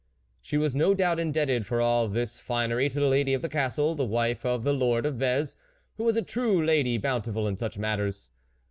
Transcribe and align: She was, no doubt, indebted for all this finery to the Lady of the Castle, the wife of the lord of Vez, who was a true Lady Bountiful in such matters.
She 0.41 0.57
was, 0.57 0.73
no 0.73 0.95
doubt, 0.95 1.19
indebted 1.19 1.67
for 1.67 1.79
all 1.79 2.07
this 2.07 2.39
finery 2.39 2.89
to 2.89 2.99
the 2.99 3.05
Lady 3.05 3.35
of 3.35 3.43
the 3.43 3.47
Castle, 3.49 3.93
the 3.93 4.03
wife 4.03 4.43
of 4.43 4.63
the 4.63 4.73
lord 4.73 5.05
of 5.05 5.17
Vez, 5.17 5.55
who 5.97 6.03
was 6.03 6.17
a 6.17 6.23
true 6.23 6.65
Lady 6.65 6.97
Bountiful 6.97 7.47
in 7.47 7.55
such 7.55 7.77
matters. 7.77 8.31